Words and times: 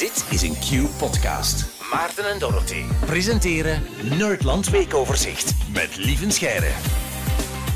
Dit 0.00 0.26
is 0.30 0.42
een 0.42 0.54
Q-podcast. 0.54 1.84
Maarten 1.92 2.30
en 2.30 2.38
Dorothy 2.38 2.82
presenteren 3.06 3.82
Nerdland 4.18 4.68
Weekoverzicht 4.68 5.54
met 5.72 5.96
Lieven 5.96 6.32
Scheire. 6.32 6.70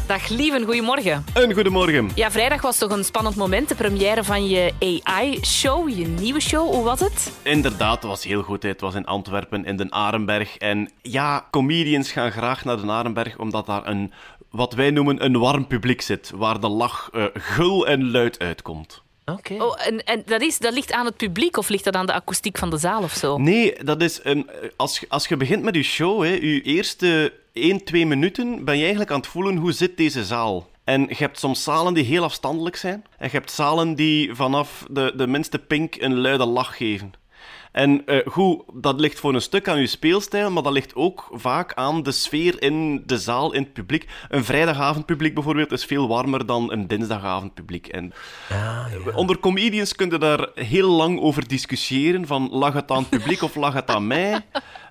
Dag 0.07 0.29
Lieven, 0.29 0.65
goedemorgen. 0.65 1.25
Een 1.35 1.53
goedemorgen. 1.53 2.11
Ja, 2.15 2.31
vrijdag 2.31 2.63
was 2.63 2.79
toch 2.79 2.91
een 2.91 3.05
spannend 3.05 3.37
moment, 3.37 3.69
de 3.69 3.75
première 3.75 4.25
van 4.25 4.49
je 4.49 4.73
AI-show, 5.03 5.89
je 5.89 6.07
nieuwe 6.07 6.41
show. 6.41 6.75
Hoe 6.75 6.85
was 6.85 7.01
het? 7.01 7.33
Inderdaad, 7.43 7.95
het 7.95 8.05
was 8.05 8.25
heel 8.25 8.43
goed. 8.43 8.63
Het 8.63 8.81
was 8.81 8.95
in 8.95 9.05
Antwerpen, 9.05 9.65
in 9.65 9.77
de 9.77 9.91
Arenberg. 9.91 10.57
En 10.57 10.91
ja, 11.03 11.47
comedians 11.51 12.13
gaan 12.13 12.33
graag 12.33 12.65
naar 12.65 12.81
de 12.81 12.87
Arenberg, 12.87 13.39
omdat 13.39 13.67
daar 13.67 13.87
een, 13.87 14.13
wat 14.51 14.73
wij 14.73 14.91
noemen, 14.91 15.25
een 15.25 15.39
warm 15.39 15.67
publiek 15.67 16.01
zit, 16.01 16.33
waar 16.35 16.61
de 16.61 16.69
lach 16.69 17.11
eh, 17.13 17.25
gul 17.35 17.87
en 17.87 18.11
luid 18.11 18.39
uitkomt. 18.39 19.04
Oké. 19.27 19.55
Oh, 19.63 19.87
en, 19.87 20.05
en 20.05 20.23
dat, 20.27 20.41
is, 20.43 20.59
dat 20.59 20.73
ligt 20.75 20.93
aan 20.93 21.05
het 21.05 21.17
publiek 21.17 21.57
of 21.57 21.69
ligt 21.69 21.85
dat 21.85 21.95
aan 21.95 22.07
de 22.07 22.13
akoestiek 22.13 22.59
van 22.59 22.71
de 22.71 22.77
zaal 22.79 23.03
of 23.03 23.13
zo? 23.13 23.39
Nee, 23.39 23.85
dat 23.85 24.03
is 24.03 24.21
een, 24.23 24.51
als, 24.77 24.99
je- 24.99 25.07
als 25.09 25.27
je 25.29 25.37
begint 25.37 25.63
met 25.63 25.75
je 25.75 25.83
show, 25.83 26.23
hè, 26.23 26.29
je 26.29 26.63
eerste 26.63 27.33
1, 27.53 27.85
2 27.85 28.07
minuten, 28.07 28.65
ben 28.65 28.75
je 28.75 28.81
eigenlijk 28.81 29.11
aan 29.11 29.17
het 29.21 29.27
voelen 29.27 29.57
hoe 29.57 29.73
zit 29.73 29.97
deze 29.97 30.25
zaal. 30.25 30.69
En 30.85 31.01
je 31.09 31.15
hebt 31.19 31.39
soms 31.39 31.63
zalen 31.63 31.95
die 31.95 32.05
heel 32.05 32.23
afstandelijk 32.23 32.77
zijn. 32.77 33.05
En 33.19 33.27
je 33.27 33.37
hebt 33.37 33.51
zalen 33.51 33.95
die 33.95 34.35
vanaf 34.35 34.85
de, 34.91 35.13
de 35.17 35.27
minste 35.27 35.59
pink 35.59 35.95
een 35.99 36.21
luide 36.21 36.45
lach 36.45 36.77
geven. 36.77 37.13
En 37.75 38.07
eh, 38.07 38.27
goed, 38.27 38.63
dat 38.75 39.01
ligt 39.01 39.21
voor 39.21 39.35
een 39.35 39.41
stuk 39.41 39.69
aan 39.69 39.81
je 39.81 39.87
speelstijl, 39.87 40.51
maar 40.51 40.63
dat 40.63 40.73
ligt 40.73 40.95
ook 40.95 41.29
vaak 41.33 41.75
aan 41.75 42.03
de 42.03 42.13
sfeer 42.13 42.63
in 42.63 43.03
de 43.07 43.19
zaal, 43.19 43.53
in 43.53 43.63
het 43.63 43.73
publiek. 43.73 44.09
Een 44.29 44.45
vrijdagavondpubliek 44.45 45.35
bijvoorbeeld 45.35 45.73
is 45.73 45.85
veel 45.85 46.09
warmer 46.09 46.47
dan 46.47 46.73
een 46.73 46.87
dinsdagavondpubliek. 46.87 47.87
En 47.87 48.13
onder 49.15 49.39
comedians 49.39 49.95
kun 49.95 50.11
je 50.11 50.19
daar 50.19 50.49
heel 50.55 50.91
lang 50.91 51.21
over 51.21 51.49
discussiëren, 51.49 52.27
van 52.27 52.49
lag 52.51 52.73
het 52.73 52.91
aan 52.91 52.99
het 52.99 53.11
publiek 53.11 53.43
of 53.43 53.55
lag 53.55 53.75
het 53.75 53.91
aan 53.91 54.07
mij? 54.07 54.41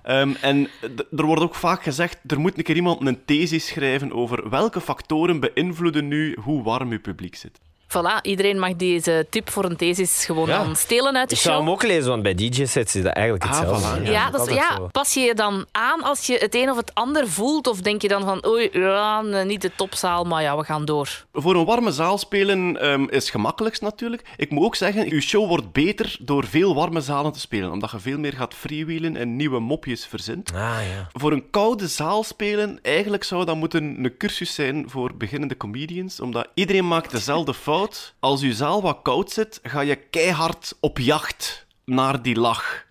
Ehm, 0.02 0.32
en 0.40 0.68
er 1.16 1.26
wordt 1.26 1.42
ook 1.42 1.54
vaak 1.54 1.82
gezegd, 1.82 2.18
er 2.26 2.40
moet 2.40 2.58
een 2.58 2.62
keer 2.62 2.76
iemand 2.76 3.06
een 3.06 3.24
thesis 3.24 3.66
schrijven 3.66 4.12
over 4.12 4.50
welke 4.50 4.80
factoren 4.80 5.40
beïnvloeden 5.40 6.08
nu 6.08 6.36
hoe 6.40 6.62
warm 6.62 6.90
je 6.90 6.98
publiek 6.98 7.36
zit. 7.36 7.60
Voilà, 7.98 8.20
iedereen 8.22 8.58
mag 8.58 8.76
deze 8.76 9.26
tip 9.30 9.50
voor 9.50 9.64
een 9.64 9.76
thesis 9.76 10.24
gewoon 10.24 10.48
Ja. 10.48 10.64
dan 10.64 10.76
stelen 10.76 11.16
uit 11.16 11.28
de 11.28 11.34
Ik 11.34 11.40
zou 11.40 11.54
show. 11.54 11.64
hem 11.64 11.74
ook 11.74 11.82
lezen, 11.82 12.08
want 12.10 12.22
bij 12.22 12.34
DJ-sets 12.34 12.94
is 12.94 13.02
dat 13.02 13.12
eigenlijk 13.12 13.44
Ah, 13.46 13.58
hetzelfde. 13.58 14.00
voilà. 14.00 14.10
Ja, 14.10 14.30
dat 14.30 14.48
is, 14.48 14.54
ja, 14.54 14.78
pas 14.90 15.14
je 15.14 15.20
je 15.20 15.34
dan 15.34 15.66
aan 15.72 16.02
als 16.02 16.26
je 16.26 16.36
het 16.38 16.54
een 16.54 16.70
of 16.70 16.76
het 16.76 16.94
ander 16.94 17.28
voelt? 17.28 17.66
Of 17.66 17.80
denk 17.80 18.02
je 18.02 18.08
dan 18.08 18.22
van, 18.24 18.46
oei, 18.46 18.68
ja, 18.72 19.20
niet 19.44 19.62
de 19.62 19.70
topzaal, 19.76 20.24
maar 20.24 20.42
ja, 20.42 20.56
we 20.56 20.64
gaan 20.64 20.84
door. 20.84 21.24
Voor 21.32 21.54
een 21.54 21.64
warme 21.64 21.92
zaal 21.92 22.18
spelen 22.18 22.80
ehm, 22.80 23.04
is 23.08 23.30
gemakkelijkst 23.30 23.82
natuurlijk. 23.82 24.22
Ik 24.36 24.50
moet 24.50 24.64
ook 24.64 24.76
zeggen, 24.76 25.10
uw 25.12 25.20
show 25.20 25.48
wordt 25.48 25.72
beter 25.72 26.16
door 26.20 26.44
veel 26.46 26.74
warme 26.74 27.00
zalen 27.00 27.32
te 27.32 27.40
spelen, 27.40 27.72
omdat 27.72 27.90
je 27.90 27.98
veel 27.98 28.18
meer 28.18 28.32
gaat 28.32 28.54
freewheelen 28.54 29.16
en 29.16 29.36
nieuwe 29.36 29.58
mopjes 29.60 30.06
verzint. 30.06 30.52
Ah, 30.54 30.60
ja. 30.60 31.08
Voor 31.12 31.32
een 31.32 31.50
koude 31.50 31.88
zaal 31.88 32.22
spelen, 32.22 32.78
eigenlijk 32.82 33.24
zou 33.24 33.44
dat 33.44 33.56
moeten 33.56 33.82
een 34.04 34.16
cursus 34.18 34.54
zijn 34.54 34.84
voor 34.90 35.10
beginnende 35.16 35.56
comedians, 35.56 36.20
omdat 36.20 36.48
iedereen 36.54 36.88
maakt 36.88 37.10
dezelfde 37.10 37.54
fout. 37.54 37.83
Als 38.20 38.40
je 38.40 38.54
zaal 38.54 38.82
wat 38.82 38.98
koud 39.02 39.30
zit, 39.30 39.60
ga 39.62 39.80
je 39.80 39.96
keihard 39.96 40.76
op 40.80 40.98
jacht 40.98 41.66
naar 41.84 42.22
die 42.22 42.36
lach. 42.36 42.84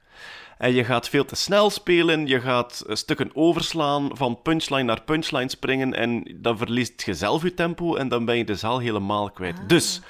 En 0.58 0.74
je 0.74 0.84
gaat 0.84 1.10
veel 1.10 1.26
te 1.26 1.36
snel 1.36 1.70
spelen, 1.70 2.28
je 2.28 2.42
gaat 2.42 2.84
eh, 2.88 2.96
stukken 2.96 3.32
overslaan, 3.34 4.10
van 4.14 4.42
punchline 4.42 4.84
naar 4.84 5.02
punchline 5.02 5.50
springen 5.50 5.94
en 5.94 6.38
dan 6.42 6.58
verliest 6.58 7.04
je 7.06 7.14
zelf 7.14 7.44
je 7.44 7.54
tempo 7.54 7.96
en 7.96 8.08
dan 8.08 8.26
ben 8.26 8.38
je 8.38 8.46
de 8.46 8.56
zaal 8.56 8.80
helemaal 8.80 9.32
kwijt. 9.32 9.70
Dus, 9.70 10.02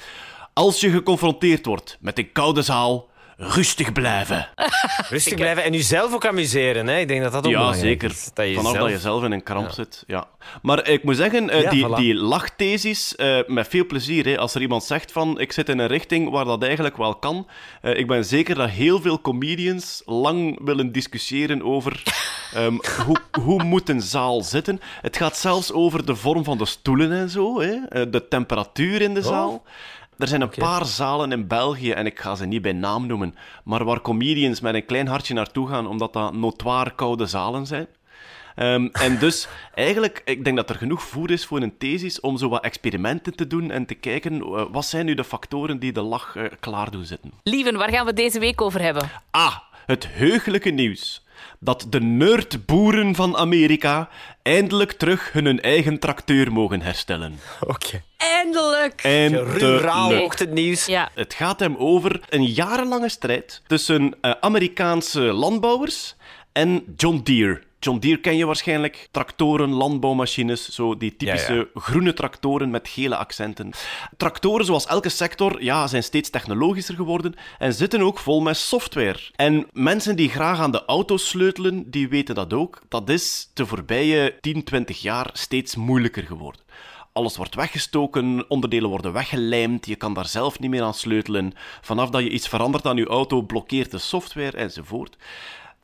als 0.54 0.80
je 0.80 0.90
geconfronteerd 0.90 1.66
wordt 1.66 1.98
met 2.02 2.18
een 2.18 2.32
koude 2.32 2.62
zaal, 2.62 3.10
rustig 3.38 3.92
blijven. 3.94 4.48
Rustig 5.10 5.36
blijven 5.36 5.64
en 5.64 5.72
jezelf 5.74 6.14
ook 6.14 6.26
amuseren. 6.26 6.88
Hè. 6.88 6.98
Ik 7.00 7.08
denk 7.08 7.22
dat 7.24 7.32
dat 7.32 7.46
ook 7.46 7.52
Ja, 7.52 7.58
belangrijk 7.58 7.86
zeker. 7.88 8.10
is. 8.10 8.30
Dat 8.34 8.48
je 8.48 8.54
Vanaf 8.54 8.72
zelf- 8.72 8.84
dat 8.84 8.94
je 8.94 9.00
zelf 9.02 9.24
in 9.24 9.32
een 9.32 9.44
kramp 9.44 9.70
zit. 9.70 10.04
Ja. 10.08 10.28
Maar 10.62 10.88
ik 10.90 11.04
moet 11.04 11.16
zeggen, 11.16 11.50
eh, 11.50 11.62
Ja, 11.62 11.70
die, 11.70 11.86
voilà. 11.88 11.96
die 11.96 12.14
lachthesis, 12.16 13.16
eh, 13.16 13.38
met 13.48 13.68
veel 13.68 13.86
plezier. 13.86 14.26
Hè. 14.26 14.38
Als 14.38 14.56
er 14.56 14.62
iemand 14.62 14.84
zegt 14.84 15.12
van, 15.12 15.40
ik 15.40 15.52
zit 15.52 15.70
in 15.70 15.80
een 15.80 15.88
richting 15.88 16.30
waar 16.30 16.46
dat 16.46 16.64
eigenlijk 16.64 16.98
wel 16.98 17.16
kan. 17.16 17.48
eh, 17.82 17.98
ik 17.98 18.08
ben 18.08 18.26
zeker 18.26 18.56
dat 18.56 18.70
heel 18.70 19.02
veel 19.02 19.22
comedians 19.22 20.02
lang 20.06 20.60
willen 20.64 20.92
discussiëren 20.92 21.64
over 21.64 22.04
ehm, 22.54 22.78
hoe, 23.06 23.18
hoe 23.42 23.64
moet 23.64 23.90
een 23.90 24.02
zaal 24.02 24.42
zitten. 24.42 24.80
Het 25.02 25.18
gaat 25.18 25.38
zelfs 25.38 25.72
over 25.72 26.06
de 26.06 26.16
vorm 26.16 26.44
van 26.44 26.58
de 26.58 26.66
stoelen 26.66 27.12
en 27.12 27.30
zo. 27.30 27.62
Hè. 27.62 28.10
de 28.10 28.28
temperatuur 28.28 29.02
in 29.02 29.14
de 29.14 29.20
Oh. 29.20 29.26
zaal. 29.26 29.64
Er 30.18 30.28
zijn 30.28 30.42
een 30.42 30.50
paar 30.50 30.86
zalen 30.86 31.32
in 31.32 31.48
België, 31.48 31.92
en 31.92 32.06
ik 32.06 32.20
ga 32.20 32.36
ze 32.36 32.46
niet 32.46 32.62
bij 32.62 32.74
naam 32.74 33.08
noemen, 33.08 33.36
maar 33.64 33.84
waar 33.84 34.02
comedians 34.02 34.62
met 34.62 34.76
een 34.76 34.86
klein 34.86 35.08
hartje 35.08 35.34
naartoe 35.34 35.68
gaan, 35.68 35.88
omdat 35.88 36.14
dat 36.14 36.34
notoir 36.34 36.94
koude 36.94 37.26
zalen 37.26 37.66
zijn. 37.66 37.88
Ehm, 38.56 38.88
en 38.92 39.20
dus, 39.20 39.48
eigenlijk, 39.74 40.22
ik 40.26 40.44
denk 40.44 40.58
dat 40.58 40.70
er 40.70 40.76
genoeg 40.76 41.04
voer 41.04 41.32
is 41.32 41.46
voor 41.46 41.62
een 41.62 41.78
thesis 41.78 42.20
om 42.20 42.38
zo 42.38 42.50
wat 42.50 42.64
experimenten 42.64 43.36
te 43.36 43.48
doen 43.48 43.72
en 43.72 43.86
te 43.86 43.94
kijken, 43.94 44.42
eh, 44.42 44.66
wat 44.72 44.86
zijn 44.86 45.06
nu 45.06 45.14
de 45.14 45.24
factoren 45.24 45.80
die 45.80 45.92
de 45.92 46.02
lach 46.02 46.36
eh, 46.36 46.44
klaar 46.60 46.92
doen 46.92 47.06
zitten. 47.06 47.32
Lieven, 47.44 47.78
waar 47.78 47.90
gaan 47.90 48.06
we 48.06 48.14
deze 48.14 48.40
week 48.40 48.62
over 48.62 48.82
hebben? 48.82 49.10
Ah, 49.32 49.58
het 49.86 50.08
heugelijke 50.10 50.70
nieuws. 50.70 51.24
Dat 51.60 51.86
de 51.90 52.02
nerdboeren 52.02 53.16
van 53.16 53.38
Amerika 53.38 54.10
eindelijk 54.42 54.92
terug 54.92 55.32
hun 55.32 55.62
eigen 55.62 56.00
tracteur 56.00 56.52
mogen 56.52 56.82
herstellen. 56.82 57.40
Oké. 57.60 58.02
Eindelijk! 58.18 59.02
Ruraal 59.02 60.00
Eindelijk. 60.00 60.26
ochtendnieuws. 60.26 60.86
Ja, 60.86 61.10
Het 61.14 61.34
gaat 61.34 61.60
hem 61.60 61.76
over 61.78 62.20
een 62.30 62.46
jarenlange 62.46 63.10
strijd 63.10 63.62
tussen 63.68 64.16
eh, 64.22 64.32
Amerikaanse 64.40 65.20
landbouwers 65.22 66.16
en 66.52 66.84
John 66.98 67.22
Deere. 67.24 67.62
John 67.84 68.00
Deere 68.00 68.20
ken 68.20 68.38
je 68.38 68.46
waarschijnlijk. 68.46 69.08
Tractoren, 69.12 69.70
landbouwmachines, 69.70 70.70
zo 70.70 70.98
die 70.98 71.16
typische 71.16 71.54
Ja, 71.54 71.82
groene 71.82 72.14
tractoren 72.14 72.70
met 72.70 72.88
gele 72.88 73.16
accenten. 73.16 73.72
Tractoren, 74.18 74.66
zoals 74.66 74.86
elke 74.86 75.10
sector, 75.10 75.64
ja, 75.64 75.88
zijn 75.88 76.04
steeds 76.04 76.30
technologischer 76.30 76.96
geworden 76.96 77.34
en 77.60 77.74
zitten 77.74 78.02
ook 78.02 78.20
vol 78.20 78.42
met 78.42 78.58
software. 78.58 79.20
En 79.36 79.68
mensen 79.72 80.16
die 80.16 80.30
graag 80.30 80.60
aan 80.60 80.72
de 80.72 80.86
auto's 80.86 81.28
sleutelen, 81.28 81.92
die 81.92 82.10
weten 82.10 82.36
dat 82.36 82.54
ook. 82.54 82.82
Dat 82.90 83.10
is 83.10 83.50
de 83.54 83.66
voorbije 83.66 84.38
10, 84.42 84.64
20 84.64 85.02
jaar 85.02 85.30
steeds 85.34 85.76
moeilijker 85.76 86.24
geworden. 86.24 86.62
Alles 87.14 87.38
wordt 87.38 87.56
weggestoken, 87.56 88.50
onderdelen 88.50 88.90
worden 88.90 89.14
weggelijmd, 89.14 89.86
je 89.86 89.96
kan 89.96 90.14
daar 90.14 90.28
zelf 90.28 90.60
niet 90.60 90.70
meer 90.70 90.82
aan 90.82 90.94
sleutelen. 90.94 91.54
Vanaf 91.82 92.10
dat 92.10 92.24
je 92.24 92.30
iets 92.30 92.48
verandert 92.48 92.86
aan 92.86 92.98
je 92.98 93.08
auto, 93.08 93.42
blokkeert 93.42 93.92
de 93.92 93.98
software 93.98 94.58
enzovoort. 94.58 95.18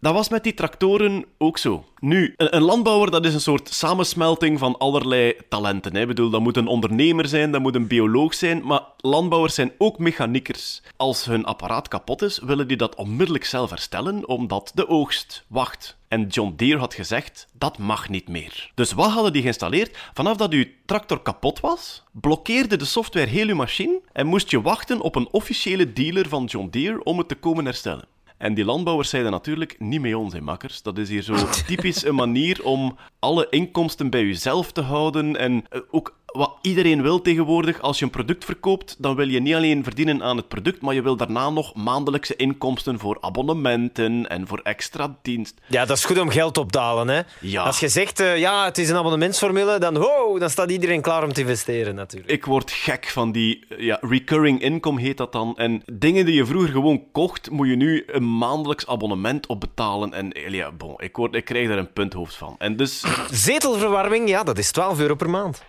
Dat 0.01 0.13
was 0.13 0.29
met 0.29 0.43
die 0.43 0.53
tractoren 0.53 1.25
ook 1.37 1.57
zo. 1.57 1.85
Nu, 1.99 2.33
een, 2.37 2.61
landbouwer 2.61 3.11
dat 3.11 3.25
is 3.25 3.33
een 3.33 3.41
soort 3.41 3.73
samensmelting 3.73 4.59
van 4.59 4.77
allerlei 4.77 5.33
talenten. 5.49 5.95
Hè. 5.95 6.01
Ik 6.01 6.07
bedoel, 6.07 6.29
dat 6.29 6.41
moet 6.41 6.57
een 6.57 6.67
ondernemer 6.67 7.27
zijn, 7.27 7.51
dat 7.51 7.61
moet 7.61 7.75
een 7.75 7.87
bioloog 7.87 8.33
zijn, 8.33 8.65
maar 8.65 8.81
landbouwers 8.97 9.53
zijn 9.53 9.71
ook 9.77 9.97
mechaniekers. 9.97 10.81
Als 10.97 11.25
hun 11.25 11.45
apparaat 11.45 11.87
kapot 11.87 12.21
is, 12.21 12.39
willen 12.39 12.67
die 12.67 12.77
dat 12.77 12.95
onmiddellijk 12.95 13.45
zelf 13.45 13.69
herstellen, 13.69 14.27
omdat 14.27 14.71
de 14.73 14.87
oogst 14.87 15.45
wacht. 15.47 15.97
En 16.07 16.27
John 16.27 16.53
Deere 16.55 16.79
had 16.79 16.93
gezegd, 16.93 17.47
dat 17.53 17.77
mag 17.77 18.09
niet 18.09 18.27
meer. 18.27 18.71
Dus 18.75 18.91
wat 18.91 19.11
hadden 19.11 19.33
die 19.33 19.41
geïnstalleerd? 19.41 19.97
Vanaf 20.13 20.37
dat 20.37 20.51
uw 20.51 20.65
tractor 20.85 21.21
kapot 21.21 21.59
was, 21.59 22.03
blokkeerde 22.11 22.75
de 22.75 22.85
software 22.85 23.27
heel 23.27 23.47
uw 23.47 23.55
machine 23.55 24.01
en 24.13 24.27
moest 24.27 24.51
je 24.51 24.61
wachten 24.61 25.01
op 25.01 25.15
een 25.15 25.27
officiële 25.31 25.93
dealer 25.93 26.29
van 26.29 26.45
John 26.45 26.67
Deere 26.71 27.03
om 27.03 27.17
het 27.17 27.27
te 27.27 27.35
komen 27.35 27.65
herstellen. 27.65 28.07
En 28.39 28.53
die 28.53 28.65
landbouwers 28.65 29.09
zeiden 29.09 29.31
natuurlijk 29.31 29.75
niet 29.79 30.01
mee 30.01 30.17
ons, 30.17 30.33
hè, 30.33 30.41
makkers. 30.41 30.81
Dat 30.81 30.97
is 30.97 31.09
hier 31.09 31.21
zo 31.21 31.35
typisch 31.67 32.05
een 32.05 32.15
manier 32.15 32.63
om 32.63 32.97
alle 33.19 33.47
inkomsten 33.49 34.09
bij 34.09 34.25
jezelf 34.25 34.71
te 34.71 34.81
houden. 34.81 35.35
En 35.35 35.65
eh, 35.69 35.81
ook 35.91 36.17
wat 36.31 36.57
iedereen 36.61 37.01
wil 37.01 37.21
tegenwoordig, 37.21 37.81
als 37.81 37.99
je 37.99 38.05
een 38.05 38.11
product 38.11 38.45
verkoopt, 38.45 38.95
dan 38.97 39.15
wil 39.15 39.27
je 39.27 39.39
niet 39.39 39.55
alleen 39.55 39.83
verdienen 39.83 40.23
aan 40.23 40.37
het 40.37 40.47
product, 40.47 40.81
maar 40.81 40.93
je 40.93 41.01
wil 41.01 41.15
daarna 41.15 41.49
nog 41.49 41.75
maandelijkse 41.75 42.35
inkomsten 42.35 42.99
voor 42.99 43.17
abonnementen 43.21 44.27
en 44.27 44.47
voor 44.47 44.59
extra 44.63 45.17
dienst. 45.21 45.53
Ja, 45.67 45.85
dat 45.85 45.97
is 45.97 46.05
goed 46.05 46.19
om 46.19 46.29
geld 46.29 46.57
op 46.57 46.71
te 46.71 46.79
halen. 46.79 47.07
Hè. 47.07 47.21
Ja. 47.39 47.63
Als 47.63 47.79
je 47.79 47.87
zegt, 47.87 48.19
eh, 48.19 48.37
ja, 48.37 48.65
het 48.65 48.77
is 48.77 48.89
een 48.89 48.95
abonnementsformule, 48.95 49.79
dan, 49.79 49.97
wow, 49.97 50.39
dan 50.39 50.49
staat 50.49 50.71
iedereen 50.71 51.01
klaar 51.01 51.23
om 51.23 51.33
te 51.33 51.41
investeren 51.41 51.95
natuurlijk. 51.95 52.31
Ik 52.31 52.45
word 52.45 52.71
gek 52.71 53.07
van 53.07 53.31
die 53.31 53.65
eh, 53.69 53.79
ja, 53.79 53.97
recurring 54.01 54.61
income, 54.61 55.01
heet 55.01 55.17
dat 55.17 55.31
dan. 55.31 55.57
En 55.57 55.83
dingen 55.93 56.25
die 56.25 56.35
je 56.35 56.45
vroeger 56.45 56.69
gewoon 56.69 57.03
kocht, 57.11 57.49
moet 57.49 57.67
je 57.67 57.75
nu 57.75 58.03
een 58.07 58.37
maandelijks 58.37 58.87
abonnement 58.87 59.47
op 59.47 59.59
betalen. 59.59 60.13
En 60.13 60.31
eh, 60.31 60.49
ja, 60.49 60.71
bon, 60.71 60.93
ik, 60.97 61.15
word, 61.15 61.35
ik 61.35 61.45
krijg 61.45 61.67
daar 61.67 61.77
een 61.77 61.93
punthoofd 61.93 62.35
van. 62.35 62.55
En 62.57 62.75
dus 62.75 63.03
Zetelverwarming, 63.31 64.29
ja, 64.29 64.43
dat 64.43 64.57
is 64.57 64.71
12 64.71 64.99
euro 64.99 65.15
per 65.15 65.29
maand. 65.29 65.63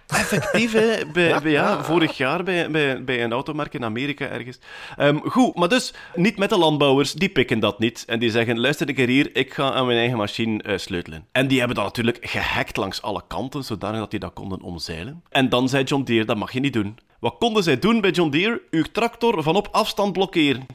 Effectief, 0.53 0.73
hè, 0.73 1.07
bij, 1.13 1.41
bij, 1.43 1.51
ja, 1.51 1.85
vorig 1.85 2.17
jaar 2.17 2.43
bij, 2.43 2.71
bij, 2.71 3.05
bij 3.05 3.25
een 3.25 3.33
automerk 3.33 3.75
in 3.75 3.85
Amerika 3.85 4.27
ergens. 4.27 4.59
Ehm, 4.97 5.19
goed, 5.19 5.55
maar 5.55 5.69
dus 5.69 5.95
niet 6.15 6.39
met 6.39 6.49
de 6.49 6.59
landbouwers, 6.59 7.13
die 7.13 7.29
pikken 7.29 7.61
dat 7.61 7.79
niet. 7.79 8.05
En 8.07 8.19
die 8.19 8.31
zeggen, 8.31 8.61
luister 8.61 8.89
een 8.89 8.95
keer 8.95 9.09
hier, 9.09 9.37
ik 9.37 9.55
ga 9.55 9.73
aan 9.73 9.87
mijn 9.87 9.99
eigen 9.99 10.17
machine 10.17 10.63
eh, 10.63 10.79
sleutelen. 10.79 11.27
En 11.33 11.49
die 11.49 11.59
hebben 11.59 11.77
dat 11.77 11.85
natuurlijk 11.85 12.19
gehackt 12.21 12.77
langs 12.77 13.03
alle 13.03 13.23
kanten, 13.29 13.65
zodanig 13.65 14.01
dat 14.01 14.11
die 14.11 14.21
dat 14.21 14.33
konden 14.33 14.63
omzeilen. 14.63 15.23
En 15.29 15.49
dan 15.49 15.69
zei 15.69 15.85
John 15.85 16.03
Deere, 16.03 16.25
dat 16.25 16.37
mag 16.37 16.53
je 16.53 16.61
niet 16.61 16.73
doen. 16.73 16.99
Wat 17.21 17.37
konden 17.39 17.63
zij 17.63 17.79
doen 17.79 18.01
bij 18.01 18.11
John 18.11 18.31
Deere? 18.31 18.63
Uw 18.71 18.85
tractor 18.93 19.43
van 19.43 19.57
op 19.57 19.69
afstand 19.71 20.13
blokkeren. 20.13 20.67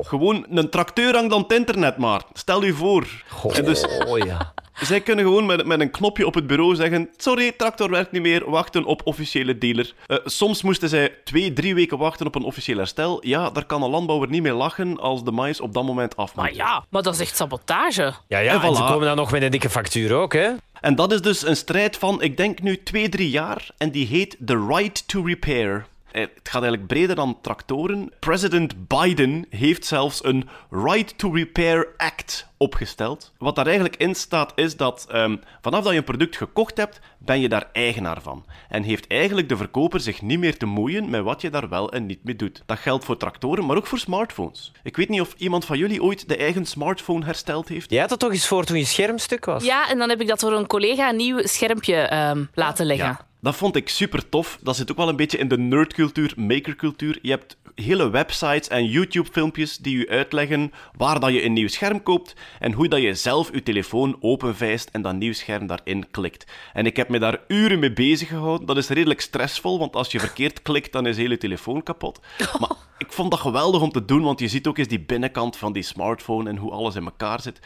Gewoon 0.00 0.46
een 0.50 0.70
tracteur 0.70 1.14
hangt 1.14 1.34
aan 1.34 1.42
het 1.42 1.52
internet 1.52 1.96
maar. 1.96 2.22
Stel 2.32 2.64
u 2.64 2.72
voor. 2.72 3.24
En 3.52 3.64
dus 3.64 3.86
Oh 4.06 4.18
ja. 4.18 4.54
Zij 4.80 5.00
kunnen 5.00 5.24
gewoon 5.24 5.46
met, 5.46 5.66
met 5.66 5.80
een 5.80 5.90
knopje 5.90 6.26
op 6.26 6.34
het 6.34 6.46
bureau 6.46 6.74
zeggen: 6.74 7.08
Sorry, 7.16 7.52
tractor 7.52 7.90
werkt 7.90 8.12
niet 8.12 8.22
meer, 8.22 8.50
wachten 8.50 8.84
op 8.84 9.00
officiële 9.04 9.58
dealer. 9.58 9.94
Eh, 10.06 10.16
soms 10.24 10.62
moesten 10.62 10.88
zij 10.88 11.14
twee, 11.24 11.52
drie 11.52 11.74
weken 11.74 11.98
wachten 11.98 12.26
op 12.26 12.34
een 12.34 12.42
officieel 12.44 12.76
herstel. 12.76 13.26
Ja, 13.26 13.50
daar 13.50 13.64
kan 13.64 13.82
een 13.82 13.90
landbouwer 13.90 14.28
niet 14.28 14.42
mee 14.42 14.52
lachen 14.52 15.00
als 15.00 15.24
de 15.24 15.30
mais 15.30 15.60
op 15.60 15.74
dat 15.74 15.84
moment 15.84 16.16
af 16.16 16.34
moet. 16.34 16.44
Maar 16.44 16.54
ja, 16.54 16.84
maar 16.90 17.02
dat 17.02 17.14
is 17.14 17.20
echt 17.20 17.36
sabotage. 17.36 18.14
Ja, 18.28 18.38
ja. 18.38 18.52
En 18.52 18.60
En 18.60 18.74
ze 18.74 18.82
komen 18.82 19.06
dan 19.06 19.16
nog 19.16 19.30
met 19.30 19.42
een 19.42 19.50
dikke 19.50 19.70
factuur 19.70 20.14
ook, 20.14 20.32
hè? 20.32 20.50
En 20.80 20.94
dat 20.94 21.12
is 21.12 21.20
dus 21.20 21.46
een 21.46 21.56
strijd 21.56 21.96
van, 21.96 22.22
ik 22.22 22.36
denk 22.36 22.62
nu 22.62 22.82
twee, 22.82 23.08
drie 23.08 23.30
jaar. 23.30 23.68
En 23.78 23.90
die 23.90 24.06
heet 24.06 24.36
The 24.46 24.66
Right 24.68 25.08
to 25.08 25.22
Repair. 25.22 25.86
Eh, 26.16 26.22
Het 26.22 26.48
gaat 26.48 26.62
eigenlijk 26.62 26.86
breder 26.86 27.16
dan 27.16 27.38
tractoren. 27.40 28.12
President 28.18 28.88
Biden 28.88 29.46
heeft 29.50 29.84
zelfs 29.86 30.24
een 30.24 30.48
Right 30.70 31.18
to 31.18 31.30
Repair 31.30 31.88
Act 31.96 32.46
opgesteld. 32.56 33.32
Wat 33.38 33.54
daar 33.56 33.64
eigenlijk 33.66 33.96
in 33.96 34.14
staat 34.14 34.52
is 34.54 34.76
dat 34.76 35.06
ehm, 35.10 35.36
vanaf 35.60 35.82
dat 35.82 35.92
je 35.92 35.98
een 35.98 36.04
product 36.04 36.36
gekocht 36.36 36.76
hebt, 36.76 37.00
ben 37.18 37.40
je 37.40 37.48
daar 37.48 37.68
eigenaar 37.72 38.22
van. 38.22 38.44
En 38.68 38.82
heeft 38.82 39.06
eigenlijk 39.06 39.48
de 39.48 39.56
verkoper 39.56 40.00
zich 40.00 40.22
niet 40.22 40.38
meer 40.38 40.56
te 40.56 40.66
moeien 40.66 41.10
met 41.10 41.22
wat 41.22 41.40
je 41.40 41.50
daar 41.50 41.68
wel 41.68 41.92
en 41.92 42.06
niet 42.06 42.24
mee 42.24 42.36
doet. 42.36 42.62
Dat 42.66 42.78
geldt 42.78 43.04
voor 43.04 43.16
tractoren, 43.16 43.66
maar 43.66 43.76
ook 43.76 43.86
voor 43.86 43.98
smartphones. 43.98 44.72
Ik 44.82 44.96
weet 44.96 45.08
niet 45.08 45.20
of 45.20 45.34
iemand 45.36 45.64
van 45.64 45.78
jullie 45.78 46.02
ooit 46.02 46.28
de 46.28 46.36
eigen 46.36 46.66
smartphone 46.66 47.24
hersteld 47.24 47.68
heeft. 47.68 47.90
Jij 47.90 48.00
had 48.00 48.08
dat 48.08 48.18
toch 48.18 48.32
eens 48.32 48.46
voor 48.46 48.64
toen 48.64 48.78
je 48.78 48.84
schermstuk 48.84 49.44
was? 49.44 49.64
Ja, 49.64 49.88
en 49.88 49.98
dan 49.98 50.08
heb 50.08 50.20
ik 50.20 50.28
dat 50.28 50.40
voor 50.40 50.52
een 50.52 50.66
collega 50.66 51.08
een 51.08 51.16
nieuw 51.16 51.38
schermpje 51.42 51.96
ehm, 51.96 52.44
laten 52.54 52.86
leggen. 52.86 53.06
Ja, 53.06 53.26
dat 53.46 53.56
vond 53.56 53.76
ik 53.76 53.88
super 53.88 54.28
tof. 54.28 54.58
Dat 54.62 54.76
zit 54.76 54.90
ook 54.90 54.96
wel 54.96 55.08
een 55.08 55.16
beetje 55.16 55.38
in 55.38 55.48
de 55.48 55.58
nerdcultuur, 55.58 56.32
makercultuur. 56.36 57.18
Je 57.22 57.30
hebt 57.30 57.56
hele 57.74 58.10
websites 58.10 58.68
en 58.68 58.86
YouTube-filmpjes 58.86 59.76
die 59.76 59.98
je 59.98 60.08
uitleggen 60.08 60.72
waar 60.96 61.20
dat 61.20 61.32
je 61.32 61.44
een 61.44 61.52
nieuw 61.52 61.68
scherm 61.68 62.02
koopt 62.02 62.34
en 62.58 62.72
hoe 62.72 62.88
dat 62.88 63.02
je 63.02 63.14
zelf 63.14 63.52
je 63.52 63.62
telefoon 63.62 64.16
openvijst 64.20 64.88
en 64.92 65.02
dat 65.02 65.14
nieuw 65.14 65.32
scherm 65.32 65.66
daarin 65.66 66.10
klikt. 66.10 66.52
En 66.72 66.86
ik 66.86 66.96
heb 66.96 67.08
me 67.08 67.18
daar 67.18 67.40
uren 67.48 67.78
mee 67.78 67.92
bezig 67.92 68.28
gehouden. 68.28 68.66
Dat 68.66 68.76
is 68.76 68.88
redelijk 68.88 69.20
stressvol, 69.20 69.78
want 69.78 69.96
als 69.96 70.12
je 70.12 70.20
verkeerd 70.20 70.62
klikt, 70.62 70.92
dan 70.92 71.06
is 71.06 71.16
heel 71.16 71.30
je 71.30 71.38
telefoon 71.38 71.82
kapot. 71.82 72.20
Maar 72.60 72.76
ik 72.98 73.12
vond 73.12 73.30
dat 73.30 73.40
geweldig 73.40 73.82
om 73.82 73.92
te 73.92 74.04
doen, 74.04 74.22
want 74.22 74.40
je 74.40 74.48
ziet 74.48 74.66
ook 74.66 74.78
eens 74.78 74.88
die 74.88 75.00
binnenkant 75.00 75.56
van 75.56 75.72
die 75.72 75.82
smartphone 75.82 76.50
en 76.50 76.56
hoe 76.56 76.70
alles 76.70 76.94
in 76.94 77.04
elkaar 77.04 77.40
zit. 77.40 77.60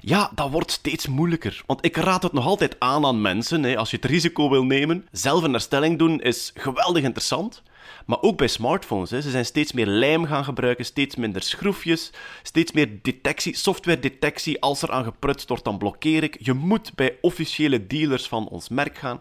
Ja, 0.00 0.30
dat 0.34 0.50
wordt 0.50 0.70
steeds 0.70 1.06
moeilijker. 1.06 1.62
Want 1.66 1.84
ik 1.84 1.96
raad 1.96 2.22
het 2.22 2.32
nog 2.32 2.46
altijd 2.46 2.76
aan 2.78 3.04
aan 3.04 3.20
mensen. 3.20 3.62
Hè. 3.62 3.76
Als 3.76 3.90
je 3.90 3.96
het 3.96 4.04
risico 4.04 4.50
wil 4.50 4.64
nemen, 4.64 5.06
zelf 5.26 5.42
een 5.42 5.52
herstelling 5.52 5.98
doen 5.98 6.20
is 6.20 6.52
geweldig 6.54 7.02
interessant. 7.02 7.62
Maar 8.06 8.20
ook 8.20 8.36
bij 8.36 8.46
smartphones. 8.46 9.10
Hè. 9.10 9.20
Ze 9.20 9.30
zijn 9.30 9.44
steeds 9.44 9.72
meer 9.72 9.86
lijm 9.86 10.24
gaan 10.24 10.44
gebruiken, 10.44 10.84
steeds 10.84 11.16
minder 11.16 11.42
schroefjes, 11.42 12.12
steeds 12.42 12.72
meer 12.72 12.98
detectie, 13.02 13.56
software-detectie. 13.56 14.60
Als 14.60 14.82
er 14.82 14.90
aan 14.90 15.04
geprutst 15.04 15.48
wordt, 15.48 15.64
dan 15.64 15.78
blokkeer 15.78 16.22
ik. 16.22 16.36
Je 16.40 16.52
moet 16.52 16.94
bij 16.94 17.18
officiële 17.20 17.86
dealers 17.86 18.28
van 18.28 18.48
ons 18.48 18.68
merk 18.68 18.98
gaan. 18.98 19.20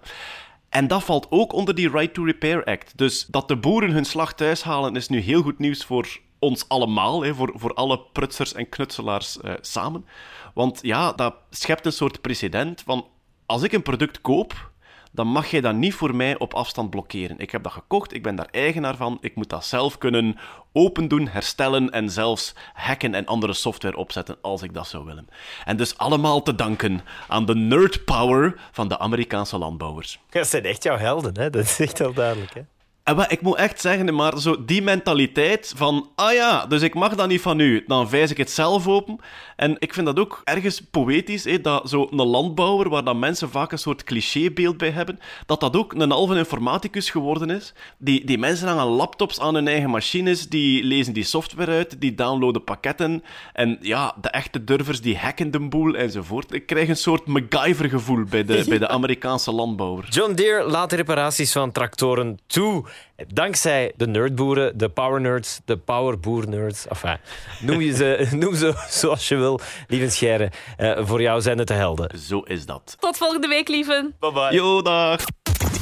En 0.70 0.88
dat 0.88 1.04
valt 1.04 1.28
ook 1.30 1.54
onder 1.54 1.76
die 1.76 1.90
Right 1.90 2.14
to 2.14 2.24
Repair 2.24 2.64
Act. 2.64 2.98
Dus 2.98 3.26
dat 3.26 3.48
de 3.48 3.58
boeren 3.58 3.92
hun 3.92 4.06
slag 4.06 4.34
thuis 4.34 4.64
halen 4.64 4.96
is 4.96 5.10
nu 5.10 5.20
heel 5.20 5.42
goed 5.42 5.60
nieuws 5.60 5.86
voor 5.86 6.20
ons 6.40 6.70
allemaal, 6.70 7.24
hè, 7.24 7.36
voor, 7.36 7.52
voor 7.56 7.74
alle 7.74 8.00
prutsers 8.14 8.54
en 8.54 8.70
knutselaars 8.70 9.40
eh, 9.40 9.54
samen. 9.62 10.06
Want 10.54 10.80
ja, 10.82 11.14
dat 11.14 11.36
schept 11.50 11.86
een 11.86 11.92
soort 11.92 12.22
precedent 12.22 12.82
van 12.82 13.08
als 13.46 13.64
ik 13.64 13.72
een 13.72 13.82
product 13.82 14.22
koop, 14.22 14.74
dan 15.16 15.28
mag 15.28 15.52
jij 15.52 15.62
dat 15.62 15.76
niet 15.76 15.94
voor 15.94 16.16
mij 16.16 16.38
op 16.38 16.54
afstand 16.54 16.90
blokkeren. 16.90 17.40
Ik 17.40 17.52
heb 17.52 17.64
dat 17.64 17.72
gekocht, 17.72 18.14
ik 18.14 18.24
ben 18.24 18.36
daar 18.36 18.48
eigenaar 18.52 18.96
van, 18.96 19.18
ik 19.22 19.36
moet 19.36 19.50
dat 19.50 19.66
zelf 19.66 19.98
kunnen 19.98 20.38
opendoen, 20.74 21.28
herstellen 21.28 21.90
en 21.90 22.10
zelfs 22.10 22.54
hacken 22.74 23.14
en 23.14 23.26
andere 23.26 23.54
software 23.54 23.98
opzetten 23.98 24.38
als 24.42 24.62
ik 24.62 24.74
dat 24.74 24.88
zou 24.88 25.06
willen. 25.06 25.28
En 25.66 25.78
dus 25.78 25.98
allemaal 25.98 26.42
te 26.42 26.56
danken 26.56 27.02
aan 27.28 27.46
de 27.46 27.56
nerd 27.56 28.06
power 28.06 28.60
van 28.72 28.88
de 28.88 29.00
Amerikaanse 29.00 29.58
landbouwers. 29.58 30.20
Dat 30.30 30.48
zijn 30.48 30.64
echt 30.66 30.84
jouw 30.84 30.98
helden, 30.98 31.38
hè? 31.40 31.50
Dat 31.50 31.64
is 31.64 31.80
echt 31.80 32.00
wel 32.00 32.14
duidelijk, 32.14 32.54
hè? 32.54 32.62
En 33.06 33.16
wat, 33.16 33.32
ik 33.32 33.42
moet 33.42 33.58
echt 33.58 33.82
zeggen, 33.82 34.16
maar 34.16 34.40
zo 34.40 34.66
die 34.66 34.82
mentaliteit 34.82 35.74
van, 35.76 36.10
ah 36.16 36.34
ja, 36.34 36.66
dus 36.66 36.82
ik 36.82 36.94
mag 36.94 37.16
dat 37.16 37.28
niet 37.28 37.42
van 37.42 37.60
u, 37.60 37.84
dan 37.88 38.10
wijs 38.10 38.32
ik 38.32 38.38
het 38.38 38.52
zelf 38.52 38.88
open. 38.88 39.20
En 39.56 39.76
ik 39.80 39.94
vind 39.94 40.06
dat 40.06 40.20
ook 40.20 40.42
ergens 40.44 40.82
poëtisch, 40.92 41.44
hè, 41.44 41.62
dat 41.62 41.90
zo'n 41.90 42.16
landbouwer, 42.16 42.90
waar 42.90 43.04
dan 43.04 43.20
mensen 43.20 43.50
vaak 43.50 43.72
een 43.72 43.78
soort 43.78 44.04
clichébeeld 44.04 44.78
bij 44.78 44.90
hebben, 44.90 45.20
dat 45.46 45.60
dat 45.60 45.76
ook 45.76 45.94
een 45.94 46.12
halve 46.12 46.38
informaticus 46.38 47.10
geworden 47.10 47.50
is. 47.50 47.74
Die, 47.98 48.26
die 48.26 48.38
mensen 48.38 48.68
hangen 48.68 48.86
laptops 48.86 49.40
aan 49.40 49.56
hun 49.56 49.68
eigen 49.68 49.90
machines, 49.90 50.50
die 50.50 50.84
lezen 50.84 51.14
die 51.14 51.24
software 51.24 51.72
uit, 51.72 52.02
die 52.02 52.16
downloaden 52.16 52.64
pakketten. 52.64 53.24
En 53.54 53.78
ja, 53.82 54.16
de 54.22 54.30
echte 54.30 54.64
durvers, 54.64 55.02
die 55.02 55.18
hacken 55.18 55.52
de 55.52 55.60
boel 55.60 55.96
enzovoort. 55.96 56.54
Ik 56.54 56.66
krijg 56.66 56.90
een 56.90 56.98
soort 56.98 57.26
MacGyver-gevoel 57.26 58.24
bij 58.24 58.44
de, 58.44 58.64
bij 58.70 58.78
de 58.78 58.88
Amerikaanse 58.88 59.52
landbouwer. 59.52 60.08
John 60.10 60.34
Deere 60.34 60.70
laat 60.70 60.90
de 60.90 60.96
reparaties 60.96 61.52
van 61.52 61.72
tractoren 61.72 62.40
toe. 62.48 62.86
Dankzij 63.28 63.94
de 63.96 64.08
nerdboeren, 64.08 64.78
de 64.78 64.90
power 64.90 65.22
nerds, 65.22 65.60
de 65.66 65.78
powerboer 65.78 66.50
nerds. 66.50 66.88
Enfin, 66.88 67.18
noem, 67.62 67.82
je 67.82 67.96
ze, 67.96 68.28
noem 68.42 68.56
ze 68.56 68.74
zoals 68.90 69.28
je 69.28 69.36
wil. 69.36 69.60
Lieve 69.88 70.10
Scheire, 70.10 70.52
eh, 70.78 70.98
voor 71.00 71.22
jou 71.22 71.42
zijn 71.42 71.58
het 71.58 71.68
de 71.68 71.74
helden. 71.74 72.20
Zo 72.20 72.40
is 72.40 72.66
dat. 72.66 72.96
Tot 73.00 73.18
volgende 73.18 73.48
week, 73.48 73.68
lieven. 73.68 74.16
Bye 74.20 74.32
bye. 74.32 74.54
Yo, 74.54 74.82
dag. 74.82 75.24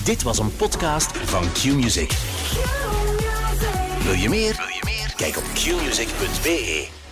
Dit 0.03 0.23
was 0.23 0.39
een 0.39 0.55
podcast 0.55 1.17
van 1.17 1.51
Q-Music. 1.51 2.11
Wil 4.03 4.13
je 4.13 4.29
meer? 4.29 4.55
Wil 4.55 4.67
je 4.67 4.81
meer? 4.83 5.13
Kijk 5.15 5.37
op 5.37 5.43
qmusic.be. 5.53 7.02